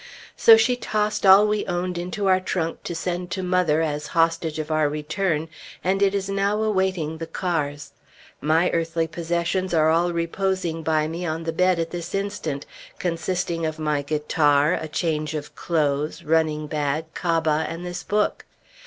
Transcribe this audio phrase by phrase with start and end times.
[0.35, 4.57] So she tossed all we owned into our trunk to send to mother as hostage
[4.57, 5.47] of our return,
[5.83, 7.91] and it is now awaiting the cars.
[8.41, 12.65] My earthly possessions are all reposing by me on the bed at this instant,
[12.97, 18.45] consisting of my guitar, a change of clothes, running bag, cabas, and this book.